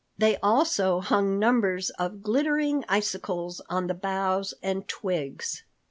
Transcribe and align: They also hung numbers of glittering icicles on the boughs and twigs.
They 0.17 0.37
also 0.37 0.99
hung 0.99 1.37
numbers 1.37 1.91
of 1.91 2.23
glittering 2.23 2.83
icicles 2.89 3.61
on 3.69 3.85
the 3.85 3.93
boughs 3.93 4.51
and 4.63 4.87
twigs. 4.87 5.61